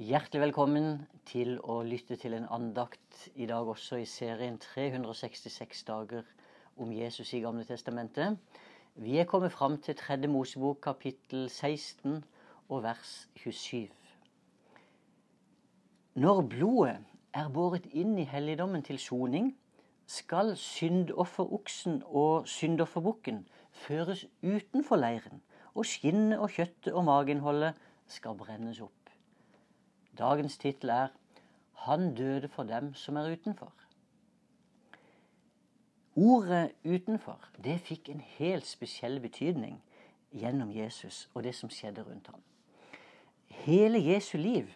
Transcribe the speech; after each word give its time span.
Hjertelig 0.00 0.40
velkommen 0.40 1.02
til 1.28 1.58
å 1.60 1.74
lytte 1.84 2.16
til 2.16 2.32
en 2.32 2.46
andakt 2.48 3.26
i 3.36 3.44
dag 3.44 3.66
også 3.68 3.98
i 4.00 4.06
serien 4.08 4.54
366 4.56 5.82
dager 5.84 6.28
om 6.80 6.94
Jesus 6.96 7.34
i 7.36 7.40
Gamle 7.44 7.66
Testamentet. 7.68 8.38
Vi 8.96 9.18
er 9.20 9.26
kommet 9.28 9.52
fram 9.52 9.74
til 9.84 9.98
tredje 10.00 10.30
Mosebok 10.32 10.78
kapittel 10.86 11.50
16 11.50 12.22
og 12.70 12.80
vers 12.86 13.10
27. 13.42 13.90
Når 16.24 16.40
blodet 16.54 16.96
er 17.36 17.52
båret 17.52 17.90
inn 17.92 18.16
i 18.16 18.24
helligdommen 18.30 18.80
til 18.86 18.96
soning, 19.04 19.50
skal 20.08 20.54
syndofferoksen 20.56 22.00
og 22.06 22.48
syndofferbukken 22.48 23.44
føres 23.84 24.24
utenfor 24.40 24.96
leiren, 24.96 25.44
og 25.76 25.84
skinnet 25.84 26.40
og 26.40 26.56
kjøttet 26.56 26.96
og 26.96 27.04
mageinnholdet 27.12 27.76
skal 28.08 28.40
brennes 28.40 28.80
opp. 28.80 28.99
Dagens 30.20 30.58
tittel 30.58 30.90
er 30.90 31.08
'Han 31.72 32.14
døde 32.14 32.48
for 32.48 32.62
dem 32.62 32.94
som 32.94 33.16
er 33.16 33.32
utenfor'. 33.36 33.72
Ordet 36.16 36.72
'utenfor' 36.84 37.62
det 37.64 37.80
fikk 37.80 38.08
en 38.08 38.20
helt 38.20 38.66
spesiell 38.66 39.20
betydning 39.20 39.82
gjennom 40.32 40.76
Jesus 40.76 41.30
og 41.34 41.44
det 41.44 41.54
som 41.54 41.70
skjedde 41.70 42.02
rundt 42.02 42.26
ham. 42.26 42.42
Hele 43.46 44.04
Jesu 44.12 44.38
liv 44.38 44.66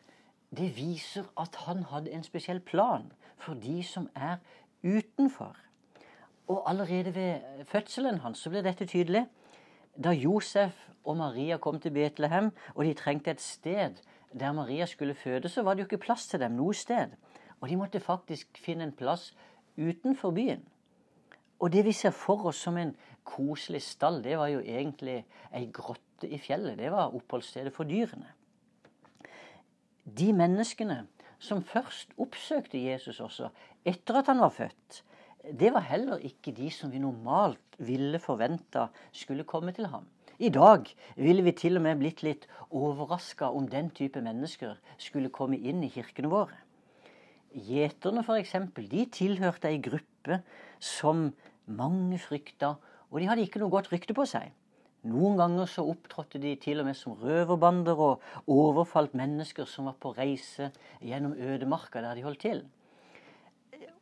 det 0.57 0.77
viser 0.77 1.25
at 1.41 1.57
han 1.57 1.83
hadde 1.83 2.13
en 2.13 2.23
spesiell 2.23 2.61
plan 2.61 3.13
for 3.37 3.55
de 3.55 3.83
som 3.83 4.09
er 4.15 4.37
utenfor. 4.85 5.57
Og 6.49 6.71
allerede 6.71 7.15
ved 7.15 7.65
fødselen 7.65 8.19
hans 8.19 8.39
så 8.39 8.51
ble 8.51 8.63
dette 8.63 8.87
tydelig. 8.87 9.27
Da 10.05 10.11
Josef 10.11 10.89
og 11.05 11.17
Maria 11.17 11.57
kom 11.57 11.81
til 11.81 11.91
Betlehem, 11.91 12.51
og 12.75 12.85
de 12.85 12.95
trengte 12.95 13.31
et 13.31 13.41
sted 13.41 13.95
der 14.41 14.53
Maria 14.53 14.87
skulle 14.87 15.15
føde, 15.15 15.49
så 15.49 15.63
var 15.63 15.75
det 15.75 15.85
jo 15.85 15.87
ikke 15.87 16.07
plass 16.07 16.27
til 16.29 16.41
dem 16.41 16.57
noe 16.59 16.75
sted. 16.75 17.15
Og 17.61 17.69
de 17.69 17.77
måtte 17.79 18.01
faktisk 18.03 18.59
finne 18.59 18.89
en 18.89 18.97
plass 18.97 19.33
utenfor 19.79 20.35
byen. 20.35 20.65
Og 21.63 21.73
det 21.73 21.85
vi 21.87 21.93
ser 21.93 22.11
for 22.11 22.51
oss 22.51 22.61
som 22.67 22.77
en 22.77 22.95
koselig 23.25 23.83
stall, 23.83 24.21
det 24.25 24.37
var 24.39 24.51
jo 24.53 24.61
egentlig 24.61 25.23
ei 25.55 25.69
grotte 25.73 26.29
i 26.29 26.39
fjellet. 26.39 26.79
Det 26.79 26.91
var 26.93 27.15
oppholdsstedet 27.15 27.73
for 27.73 27.89
dyrene. 27.89 28.29
De 30.05 30.33
menneskene 30.37 31.05
som 31.39 31.63
først 31.65 32.13
oppsøkte 32.21 32.81
Jesus 32.81 33.21
også, 33.21 33.49
etter 33.85 34.21
at 34.21 34.29
han 34.33 34.43
var 34.43 34.53
født, 34.53 35.03
det 35.53 35.73
var 35.73 35.85
heller 35.89 36.23
ikke 36.25 36.53
de 36.57 36.71
som 36.73 36.93
vi 36.93 37.01
normalt 37.01 37.79
ville 37.79 38.19
forventa 38.19 38.89
skulle 39.13 39.45
komme 39.45 39.73
til 39.77 39.87
ham. 39.93 40.07
I 40.39 40.51
dag 40.51 40.89
ville 41.17 41.45
vi 41.47 41.53
til 41.55 41.79
og 41.79 41.85
med 41.85 42.01
blitt 42.01 42.25
litt 42.27 42.49
overraska 42.75 43.53
om 43.55 43.69
den 43.71 43.91
type 43.95 44.19
mennesker 44.23 44.75
skulle 44.99 45.31
komme 45.31 45.61
inn 45.61 45.85
i 45.87 45.93
kirkene 45.95 46.31
våre. 46.33 46.57
Gjeterne 47.55 48.25
f.eks. 48.25 48.57
de 48.75 49.05
tilhørte 49.15 49.71
ei 49.71 49.79
gruppe 49.79 50.41
som 50.83 51.29
mange 51.71 52.19
frykta, 52.19 52.75
og 53.11 53.21
de 53.21 53.29
hadde 53.31 53.45
ikke 53.47 53.63
noe 53.63 53.71
godt 53.71 53.93
rykte 53.93 54.17
på 54.17 54.27
seg. 54.27 54.51
Noen 55.07 55.37
ganger 55.39 55.69
så 55.71 55.85
opptrådte 55.87 56.41
de 56.43 56.57
til 56.59 56.81
og 56.81 56.89
med 56.89 56.97
som 56.99 57.15
røverbander 57.21 57.99
og 58.01 58.23
overfalt 58.51 59.15
mennesker 59.15 59.69
som 59.69 59.87
var 59.87 59.99
på 60.01 60.15
reise 60.17 60.71
gjennom 61.05 61.37
ødemarka 61.37 62.03
der 62.03 62.17
de 62.17 62.25
holdt 62.25 62.43
til. 62.43 62.65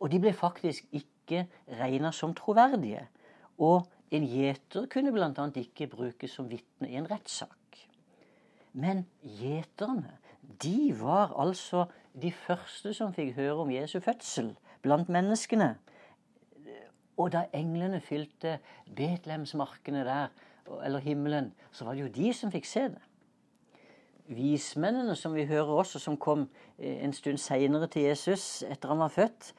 Og 0.01 0.09
de 0.11 0.21
ble 0.23 0.33
faktisk 0.33 0.87
ikke 0.95 1.45
regna 1.79 2.13
som 2.15 2.33
troverdige. 2.39 3.05
Og 3.59 3.85
en 4.13 4.27
gjeter 4.29 4.87
kunne 4.93 5.13
bl.a. 5.15 5.47
ikke 5.57 5.89
brukes 5.89 6.37
som 6.37 6.51
vitne 6.51 6.91
i 6.91 6.99
en 7.01 7.09
rettssak. 7.09 7.81
Men 8.73 9.07
gjeterne, 9.23 10.19
de 10.63 10.93
var 10.99 11.33
altså 11.41 11.87
de 12.13 12.33
første 12.33 12.93
som 12.97 13.15
fikk 13.17 13.35
høre 13.39 13.65
om 13.65 13.73
Jesu 13.73 13.99
fødsel 14.05 14.53
blant 14.85 15.09
menneskene. 15.13 15.75
Og 17.21 17.33
da 17.33 17.47
englene 17.57 18.01
fylte 18.05 18.59
Betlehemsmarkene 18.97 20.05
der, 20.09 20.29
eller 20.83 21.05
himmelen, 21.05 21.53
så 21.73 21.85
var 21.85 21.97
det 21.97 22.07
jo 22.07 22.13
de 22.15 22.33
som 22.37 22.53
fikk 22.53 22.69
se 22.69 22.87
det. 22.95 23.03
Vismennene 24.33 25.17
som 25.19 25.35
vi 25.35 25.45
hører 25.49 25.73
også, 25.83 26.01
som 26.01 26.17
kom 26.17 26.47
eh, 26.79 27.03
en 27.05 27.13
stund 27.13 27.41
seinere 27.43 27.89
til 27.91 28.07
Jesus 28.07 28.63
etter 28.65 28.93
han 28.93 29.03
var 29.03 29.13
født, 29.13 29.51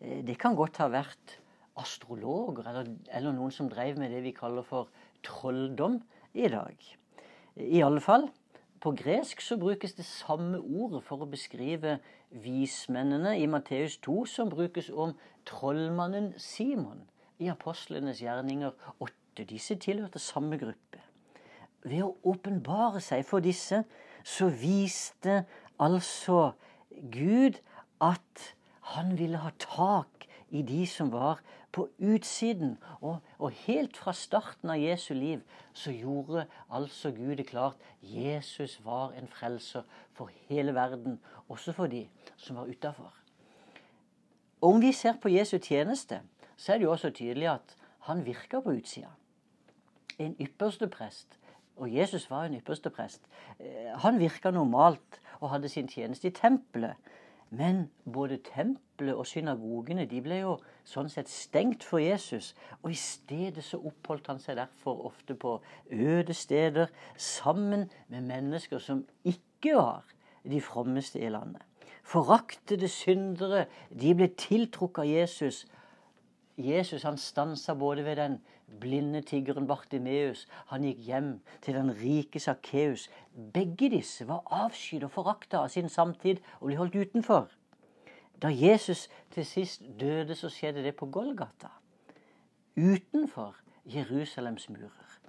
eh, 0.00 0.22
det 0.26 0.38
kan 0.40 0.56
godt 0.58 0.80
ha 0.82 0.88
vært 0.90 1.36
astrologer, 1.76 2.66
eller, 2.68 2.90
eller, 3.12 3.34
noen 3.36 3.52
som 3.52 3.68
drev 3.70 3.98
med 4.00 4.12
det 4.14 4.22
vi 4.24 4.34
kaller 4.36 4.64
for 4.66 4.90
trolldom 5.26 6.00
i 6.34 6.48
dag. 6.52 6.76
I 7.56 7.82
alle 7.84 8.00
fall, 8.00 8.28
på 8.80 8.92
gresk 8.96 9.40
så 9.40 9.56
brukes 9.58 9.96
det 9.96 10.04
samme 10.04 10.60
ordet 10.60 11.02
for 11.04 11.24
å 11.24 11.28
beskrive 11.30 11.98
vismennene 12.30 13.36
i 13.40 13.46
Matteus 13.50 13.96
2 14.04 14.16
som 14.30 14.52
brukes 14.52 14.90
om 14.92 15.14
trollmannen 15.48 16.34
Simon 16.40 17.04
i 17.42 17.48
apostlenes 17.52 18.20
gjerninger 18.22 18.72
8. 19.00 19.44
Disse 19.48 19.76
tilhørte 19.80 20.20
samme 20.22 20.56
gruppe. 20.60 21.02
Ved 21.84 22.04
å 22.06 22.14
åpenbare 22.32 23.02
seg 23.04 23.24
for 23.28 23.44
disse 23.44 23.82
så 24.26 24.48
viste 24.48 25.42
altså 25.82 26.54
Gud 27.12 27.60
at 28.00 28.46
han 28.96 29.16
ville 29.18 29.42
ha 29.42 29.52
tak 29.60 30.15
i 30.50 30.62
de 30.62 30.86
som 30.86 31.12
var 31.12 31.40
på 31.72 31.88
utsiden. 31.98 32.78
Og, 33.00 33.18
og, 33.38 33.50
helt 33.50 33.96
fra 33.96 34.12
starten 34.12 34.70
av 34.70 34.80
Jesu 34.80 35.14
liv 35.14 35.42
så 35.74 35.92
gjorde 35.92 36.46
altså 36.70 37.10
Gud 37.10 37.36
det 37.36 37.48
klart 37.50 37.76
Jesus 38.02 38.78
var 38.84 39.12
en 39.18 39.28
frelser 39.28 39.82
for 40.12 40.30
hele 40.48 40.74
verden, 40.74 41.20
også 41.48 41.72
for 41.72 41.86
de 41.86 42.06
som 42.36 42.56
var 42.56 42.70
utafor. 42.70 43.12
Om 44.62 44.80
vi 44.80 44.92
ser 44.92 45.18
på 45.22 45.28
Jesu 45.28 45.58
tjeneste, 45.58 46.20
så 46.56 46.72
er 46.72 46.78
det 46.78 46.84
jo 46.84 46.92
også 46.92 47.10
tydelig 47.10 47.50
at 47.52 47.76
han 48.06 48.24
virka 48.24 48.60
på 48.60 48.72
utsida. 48.72 49.10
En 50.18 50.36
ypperste 50.40 50.88
prest. 50.88 51.38
Og 51.76 51.92
Jesus 51.92 52.30
var 52.30 52.46
en 52.46 52.56
ypperste 52.56 52.90
prest. 52.90 53.26
Eh, 53.60 53.92
han 54.00 54.18
virka 54.18 54.50
normalt 54.50 55.20
og 55.40 55.50
hadde 55.50 55.68
sin 55.68 55.88
tjeneste 55.88 56.28
i 56.28 56.30
tempelet. 56.30 56.96
Men 57.50 57.90
både 58.12 58.38
tempelet 58.42 59.14
og 59.14 59.26
synagogene 59.26 60.06
de 60.10 60.20
ble 60.22 60.40
jo 60.40 60.56
sånn 60.86 61.10
sett 61.12 61.30
stengt 61.30 61.84
for 61.86 62.02
Jesus. 62.02 62.54
Og 62.82 62.90
i 62.90 62.98
stedet 62.98 63.64
så 63.64 63.78
oppholdt 63.78 64.32
han 64.32 64.42
seg 64.42 64.58
derfor 64.58 65.06
ofte 65.06 65.36
på 65.38 65.60
øde 65.92 66.34
steder 66.34 66.90
sammen 67.16 67.86
med 68.08 68.26
mennesker 68.26 68.82
som 68.82 69.04
ikke 69.24 69.76
var 69.78 70.04
de 70.46 70.60
frommeste 70.60 71.22
i 71.22 71.30
landet. 71.30 71.62
Foraktede 72.06 72.88
syndere 72.90 73.66
de 73.90 74.12
ble 74.14 74.28
tiltrukket 74.38 75.02
av 75.02 75.10
Jesus 75.10 75.64
Jesus 76.56 77.02
han 77.02 77.18
stansa 77.18 77.74
både 77.74 78.04
ved 78.04 78.16
den 78.16 78.38
blinde 78.80 79.20
tiggeren 79.22 79.66
Bartimeus, 79.66 80.46
han 80.66 80.82
gikk 80.82 81.02
hjem 81.04 81.30
til 81.62 81.76
den 81.76 81.92
rike 82.00 82.40
Sakkeus. 82.40 83.10
Begge 83.54 83.90
disse 83.92 84.24
var 84.28 84.46
avskydd 84.64 85.04
og 85.04 85.12
forakta 85.12 85.60
av 85.64 85.68
sin 85.74 85.88
samtid 85.92 86.40
og 86.60 86.70
ble 86.70 86.78
holdt 86.80 86.96
utenfor. 86.96 87.50
Da 88.42 88.48
Jesus 88.52 89.08
til 89.32 89.46
sist 89.46 89.84
døde, 90.00 90.34
så 90.34 90.48
skjedde 90.52 90.84
det 90.84 90.96
på 90.96 91.06
Golgata. 91.06 91.70
Utenfor 92.76 93.56
Jerusalems 93.84 94.68
murer. 94.68 95.20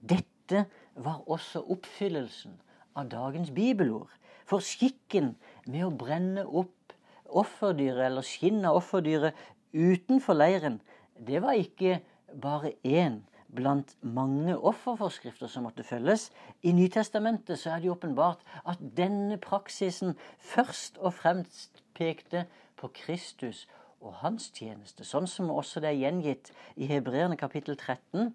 Dette 0.00 0.64
var 0.94 1.22
også 1.30 1.62
oppfyllelsen 1.70 2.56
av 2.96 3.10
dagens 3.10 3.50
bibelord. 3.54 4.10
For 4.46 4.62
skikken 4.64 5.36
med 5.66 5.84
å 5.86 5.94
brenne 5.94 6.46
opp 6.46 6.94
offerdyret 7.30 8.08
eller 8.08 8.26
skinn 8.26 8.64
av 8.66 8.80
offerdyret 8.80 9.36
utenfor 9.72 10.34
leiren, 10.34 10.80
det 11.26 11.42
var 11.42 11.58
ikke 11.58 12.00
bare 12.42 12.72
én 12.86 13.20
blant 13.54 13.96
mange 14.02 14.54
offerforskrifter 14.58 15.50
som 15.50 15.66
måtte 15.66 15.82
følges. 15.82 16.30
I 16.62 16.72
Nytestamentet 16.72 17.58
så 17.58 17.70
er 17.74 17.82
det 17.82 17.90
åpenbart 17.90 18.44
at 18.66 18.78
denne 18.96 19.38
praksisen 19.42 20.14
først 20.38 20.98
og 20.98 21.14
fremst 21.14 21.82
pekte 21.94 22.46
på 22.76 22.90
Kristus 22.94 23.66
og 24.00 24.14
hans 24.22 24.48
tjeneste, 24.56 25.04
sånn 25.04 25.26
som 25.28 25.50
også 25.52 25.82
det 25.82 25.90
er 25.90 25.98
gjengitt 26.00 26.52
i 26.76 26.88
Hebreerne 26.88 27.36
kapittel 27.36 27.76
13. 27.76 28.30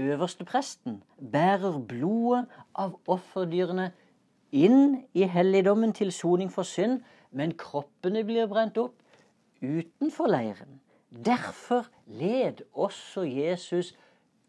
Øverste 0.00 0.46
presten 0.48 1.02
bærer 1.18 1.76
blodet 1.78 2.46
av 2.74 2.96
offerdyrene 3.06 3.90
inn 4.54 5.02
i 5.12 5.26
helligdommen 5.28 5.92
til 5.92 6.12
soning 6.14 6.50
for 6.52 6.66
synd, 6.66 7.02
men 7.30 7.52
kroppene 7.58 8.24
blir 8.24 8.48
brent 8.48 8.78
opp 8.80 9.03
utenfor 9.64 10.28
leiren. 10.30 10.80
Derfor 11.24 11.86
led 12.06 12.64
også 12.72 13.22
Jesus 13.22 13.94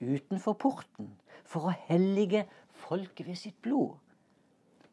utenfor 0.01 0.53
porten 0.53 1.11
for 1.45 1.69
å 1.69 1.75
hellige 1.87 2.45
folket 2.75 3.27
ved 3.27 3.39
sitt 3.39 3.57
blod. 3.61 3.95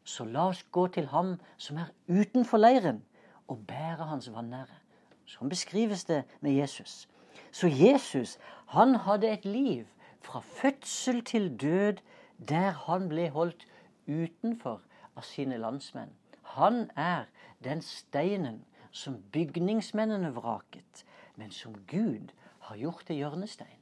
Så 0.03 0.25
la 0.27 0.49
oss 0.51 0.63
gå 0.71 0.87
til 0.87 1.07
ham 1.13 1.35
som 1.57 1.79
er 1.79 1.91
utenfor 2.07 2.59
leiren, 2.59 3.03
og 3.47 3.65
bære 3.67 4.07
hans 4.07 4.29
vanære. 4.31 4.79
Sånn 5.27 5.51
beskrives 5.51 6.05
det 6.07 6.23
med 6.41 6.55
Jesus. 6.55 7.07
Så 7.51 7.67
Jesus 7.67 8.37
han 8.73 8.95
hadde 9.05 9.29
et 9.29 9.45
liv 9.45 9.85
fra 10.23 10.39
fødsel 10.39 11.23
til 11.27 11.49
død 11.59 12.01
der 12.47 12.71
han 12.87 13.09
ble 13.11 13.29
holdt 13.29 13.67
utenfor 14.07 14.81
av 15.15 15.27
sine 15.27 15.57
landsmenn. 15.57 16.11
Han 16.55 16.89
er 16.95 17.25
den 17.63 17.81
steinen 17.81 18.63
som 18.93 19.17
bygningsmennene 19.33 20.31
vraket, 20.35 21.03
men 21.35 21.51
som 21.51 21.75
Gud 21.89 22.33
har 22.69 22.77
gjort 22.79 23.07
til 23.09 23.23
hjørnestein. 23.23 23.79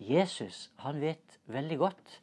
Jesus 0.00 0.70
han 0.82 0.98
vet 1.00 1.38
veldig 1.46 1.78
godt 1.78 2.20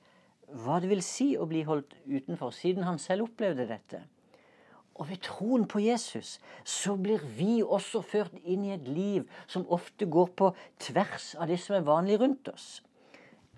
hva 0.52 0.82
det 0.84 0.90
vil 0.92 1.04
si 1.06 1.32
å 1.40 1.48
bli 1.48 1.62
holdt 1.64 1.94
utenfor, 2.04 2.52
siden 2.52 2.84
han 2.84 3.00
selv 3.00 3.30
opplevde 3.30 3.70
dette. 3.70 4.02
Og 5.00 5.08
ved 5.08 5.22
troen 5.24 5.64
på 5.70 5.80
Jesus 5.80 6.36
så 6.68 6.98
blir 7.00 7.24
vi 7.38 7.62
også 7.64 8.02
ført 8.04 8.36
inn 8.44 8.66
i 8.68 8.74
et 8.76 8.88
liv 8.90 9.30
som 9.48 9.64
ofte 9.72 10.06
går 10.06 10.34
på 10.38 10.52
tvers 10.84 11.32
av 11.40 11.48
det 11.50 11.62
som 11.64 11.78
er 11.78 11.88
vanlig 11.88 12.20
rundt 12.20 12.52
oss. 12.52 12.82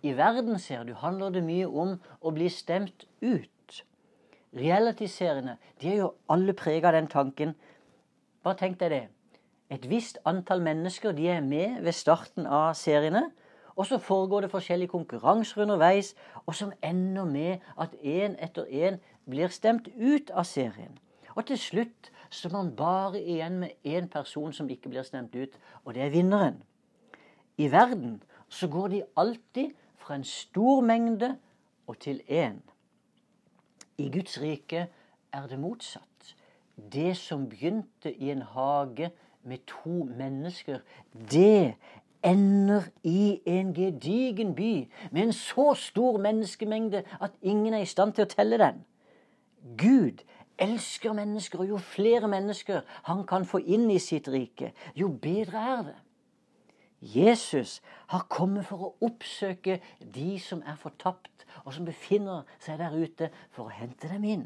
I 0.03 0.13
verden 0.13 0.59
ser 0.59 0.83
du, 0.85 0.93
handler 0.99 1.33
det 1.33 1.43
mye 1.47 1.67
om 1.67 1.95
å 2.21 2.31
bli 2.35 2.49
stemt 2.51 3.07
ut. 3.23 3.49
Reality-seriene 4.53 5.57
de 5.81 5.89
er 5.89 6.01
jo 6.03 6.13
alle 6.29 6.53
prega 6.53 6.91
av 6.91 6.97
den 6.97 7.09
tanken. 7.09 7.55
Bare 8.43 8.59
tenk 8.59 8.79
deg 8.79 8.91
det. 8.93 9.03
Et 9.73 9.85
visst 9.89 10.19
antall 10.29 10.61
mennesker 10.61 11.15
de 11.17 11.29
er 11.33 11.41
med 11.41 11.81
ved 11.81 11.95
starten 11.97 12.45
av 12.45 12.73
seriene. 12.77 13.31
Og 13.75 13.87
så 13.89 13.97
foregår 13.97 14.45
det 14.45 14.51
forskjellige 14.51 14.91
konkurranser 14.91 15.63
underveis, 15.63 16.13
og 16.45 16.55
som 16.55 16.73
ender 16.83 17.25
med 17.25 17.63
at 17.81 17.95
én 18.03 18.35
etter 18.37 18.69
én 18.69 18.99
blir 19.25 19.49
stemt 19.49 19.87
ut 19.97 20.29
av 20.29 20.45
serien. 20.45 20.99
Og 21.33 21.47
til 21.49 21.57
slutt 21.57 22.11
så 22.29 22.49
er 22.49 22.53
man 22.53 22.75
bare 22.75 23.21
igjen 23.21 23.59
med 23.63 23.73
én 23.85 24.09
person 24.09 24.53
som 24.53 24.69
ikke 24.69 24.89
blir 24.89 25.03
stemt 25.03 25.33
ut, 25.35 25.57
og 25.85 25.93
det 25.93 26.03
er 26.03 26.13
vinneren. 26.13 26.61
I 27.57 27.71
verden 27.71 28.21
så 28.49 28.67
går 28.67 28.87
de 28.87 29.01
alltid 29.17 29.73
fra 29.97 30.15
en 30.15 30.23
stor 30.23 30.81
mengde 30.81 31.35
og 31.87 31.97
til 31.99 32.21
én. 32.29 32.61
I 33.97 34.09
Guds 34.09 34.41
rike 34.41 34.87
er 35.33 35.47
det 35.47 35.59
motsatt. 35.59 36.35
Det 36.93 37.17
som 37.17 37.49
begynte 37.49 38.13
i 38.13 38.31
en 38.31 38.41
hage 38.41 39.11
med 39.43 39.57
to 39.67 40.03
mennesker, 40.03 40.79
det 41.31 41.75
ender 42.23 42.81
i 43.03 43.41
en 43.45 43.73
gedigen 43.73 44.55
by 44.55 44.87
med 45.11 45.23
en 45.23 45.33
så 45.33 45.73
stor 45.73 46.17
menneskemengde 46.17 47.03
at 47.21 47.31
ingen 47.41 47.73
er 47.73 47.83
i 47.83 47.89
stand 47.89 48.13
til 48.13 48.25
å 48.25 48.31
telle 48.31 48.57
den. 48.57 48.83
Gud 49.77 50.23
elsker 50.57 51.13
mennesker, 51.13 51.59
og 51.59 51.67
jo 51.67 51.77
flere 51.77 52.27
mennesker 52.27 52.81
han 53.09 53.25
kan 53.27 53.45
få 53.45 53.59
inn 53.59 53.89
i 53.91 53.99
sitt 53.99 54.27
rike, 54.31 54.71
jo 54.95 55.07
bedre 55.21 55.67
er 55.77 55.85
det. 55.89 55.99
Jesus 57.03 57.81
har 58.07 58.27
kommet 58.31 58.65
for 58.69 58.87
å 58.87 58.91
oppsøke 59.03 59.79
de 59.99 60.37
som 60.39 60.61
er 60.63 60.77
fortapt, 60.79 61.43
og 61.65 61.73
som 61.75 61.85
befinner 61.85 62.47
seg 62.63 62.79
der 62.79 62.95
ute, 62.95 63.29
for 63.51 63.67
å 63.67 63.75
hente 63.75 64.07
dem 64.07 64.23
inn. 64.23 64.45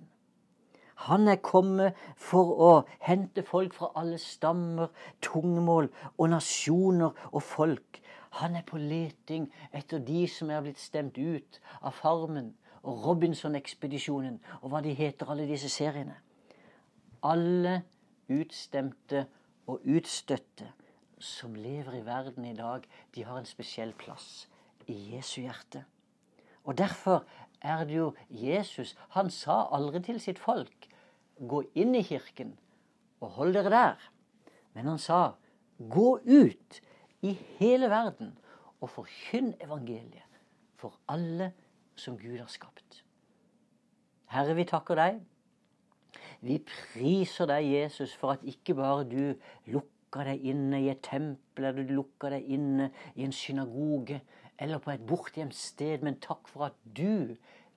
Han 1.06 1.28
er 1.30 1.38
kommet 1.46 1.98
for 2.18 2.54
å 2.58 2.72
hente 3.06 3.44
folk 3.46 3.76
fra 3.78 3.92
alle 4.00 4.18
stammer, 4.18 4.90
tungemål 5.22 5.92
og 6.18 6.30
nasjoner 6.34 7.14
og 7.30 7.44
folk. 7.46 8.02
Han 8.42 8.58
er 8.58 8.66
på 8.66 8.82
leting 8.82 9.46
etter 9.72 10.02
de 10.02 10.26
som 10.32 10.50
er 10.50 10.64
blitt 10.66 10.82
stemt 10.82 11.18
ut 11.18 11.62
av 11.84 11.94
Farmen 12.02 12.56
og 12.82 13.06
Robinson-ekspedisjonen 13.06 14.40
og 14.64 14.72
hva 14.72 14.82
de 14.82 14.96
heter, 14.98 15.30
alle 15.30 15.46
disse 15.46 15.70
seriene. 15.70 16.18
Alle 17.22 17.84
utstemte 18.34 19.28
og 19.70 19.86
utstøtte 19.86 20.72
som 21.20 21.56
lever 21.56 22.00
i 22.00 22.06
verden 22.06 22.46
i 22.46 22.56
dag, 22.56 22.84
de 23.16 23.24
har 23.26 23.38
en 23.38 23.46
spesiell 23.46 23.94
plass 23.94 24.48
i 24.88 24.96
Jesu 25.16 25.42
hjerte. 25.42 25.84
Og 26.64 26.78
Derfor 26.78 27.26
er 27.62 27.84
det 27.84 27.96
jo 27.96 28.14
Jesus. 28.30 28.96
Han 29.10 29.30
sa 29.30 29.66
aldri 29.72 30.02
til 30.04 30.20
sitt 30.20 30.40
folk 30.40 30.90
'gå 31.40 31.64
inn 31.76 31.96
i 31.96 32.02
kirken 32.02 32.58
og 33.22 33.30
hold 33.30 33.54
dere 33.54 33.70
der'. 33.70 34.10
Men 34.74 34.86
han 34.86 34.98
sa 34.98 35.32
'gå 35.80 36.20
ut 36.26 36.82
i 37.22 37.34
hele 37.34 37.90
verden 37.90 38.38
og 38.82 38.90
forkynn 38.90 39.54
evangeliet 39.62 40.24
for 40.76 41.00
alle 41.08 41.54
som 41.96 42.18
Gud 42.18 42.38
har 42.38 42.48
skapt'. 42.48 43.04
Herre, 44.26 44.56
vi 44.56 44.64
takker 44.64 44.96
deg. 44.96 45.22
Vi 46.42 46.58
priser 46.58 47.46
deg, 47.46 47.72
Jesus, 47.74 48.16
for 48.16 48.32
at 48.32 48.44
ikke 48.44 48.74
bare 48.74 49.04
du 49.04 49.34
lukker 49.66 49.97
deg 50.14 50.46
inne 50.48 50.82
i 50.82 50.90
et 50.92 51.02
tempel, 51.04 51.66
eller 51.66 51.84
du 51.84 51.96
lukker 52.00 52.34
deg 52.38 52.48
inne 52.58 52.90
i 53.16 53.26
en 53.26 53.36
synagoge, 53.36 54.22
eller 54.58 54.82
på 54.82 54.92
et 54.94 55.06
bortgjemt 55.06 55.56
sted, 55.56 56.04
men 56.06 56.20
takk 56.24 56.48
for 56.50 56.70
at 56.70 56.78
du 56.84 57.36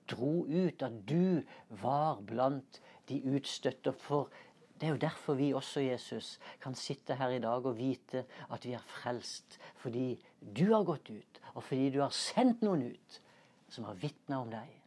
dro 0.09 0.45
ut, 0.47 0.81
at 0.81 0.95
du 1.07 1.43
var 1.81 2.21
blant 2.25 2.81
de 3.09 3.21
utstøtte. 3.35 3.93
For 3.93 4.31
det 4.79 4.87
er 4.87 4.95
jo 4.95 5.03
derfor 5.03 5.37
vi 5.37 5.51
også, 5.53 5.83
Jesus, 5.85 6.39
kan 6.61 6.75
sitte 6.75 7.15
her 7.19 7.35
i 7.35 7.41
dag 7.43 7.65
og 7.65 7.77
vite 7.77 8.25
at 8.49 8.65
vi 8.65 8.73
er 8.73 8.87
frelst. 8.87 9.59
Fordi 9.77 10.15
du 10.41 10.71
har 10.73 10.87
gått 10.87 11.11
ut, 11.13 11.41
og 11.53 11.63
fordi 11.63 11.91
du 11.93 12.01
har 12.01 12.15
sendt 12.15 12.63
noen 12.65 12.87
ut 12.89 13.21
som 13.69 13.85
har 13.87 13.99
vitna 14.01 14.41
om 14.41 14.49
deg. 14.51 14.80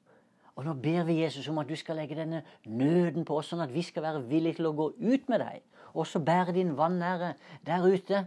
Og 0.54 0.64
nå 0.64 0.74
ber 0.78 1.02
vi 1.08 1.20
Jesus 1.22 1.48
om 1.50 1.58
at 1.58 1.68
du 1.68 1.74
skal 1.76 1.98
legge 1.98 2.14
denne 2.14 2.44
nøden 2.64 3.24
på 3.26 3.38
oss, 3.38 3.50
sånn 3.50 3.64
at 3.64 3.72
vi 3.74 3.82
skal 3.82 4.04
være 4.06 4.22
villige 4.28 4.60
til 4.60 4.70
å 4.70 4.76
gå 4.76 4.86
ut 5.00 5.28
med 5.32 5.42
deg. 5.42 5.64
Og 5.94 6.04
også 6.04 6.22
bære 6.22 6.54
din 6.54 6.76
vanære 6.78 7.32
der 7.66 7.86
ute. 7.86 8.22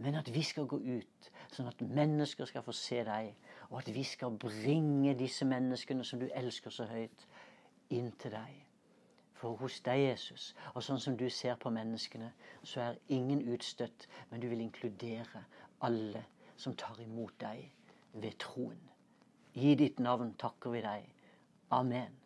Men 0.00 0.16
at 0.16 0.30
vi 0.32 0.42
skal 0.46 0.64
gå 0.68 0.78
ut, 0.80 1.30
sånn 1.52 1.68
at 1.68 1.82
mennesker 1.84 2.48
skal 2.48 2.64
få 2.64 2.72
se 2.72 3.02
deg. 3.04 3.34
Og 3.68 3.82
at 3.82 3.92
vi 3.92 4.04
skal 4.06 4.32
bringe 4.40 5.12
disse 5.18 5.44
menneskene 5.44 6.06
som 6.08 6.22
du 6.22 6.28
elsker 6.32 6.72
så 6.72 6.88
høyt, 6.88 7.26
inn 7.92 8.12
til 8.22 8.32
deg. 8.32 8.56
For 9.40 9.56
hos 9.60 9.78
deg, 9.84 10.02
Jesus, 10.10 10.50
og 10.74 10.84
sånn 10.84 11.00
som 11.00 11.16
du 11.16 11.26
ser 11.32 11.56
på 11.60 11.72
menneskene, 11.72 12.28
så 12.64 12.82
er 12.84 13.00
ingen 13.12 13.40
utstøtt, 13.52 14.06
men 14.30 14.40
du 14.40 14.48
vil 14.52 14.64
inkludere 14.64 15.44
alle 15.84 16.26
som 16.60 16.76
tar 16.76 17.00
imot 17.00 17.36
deg 17.40 17.64
ved 18.20 18.36
troen. 18.40 18.89
I 19.54 19.74
ditt 19.74 19.98
navn 19.98 20.34
takker 20.38 20.70
vi 20.70 20.82
deg. 20.84 21.06
Amen. 21.74 22.19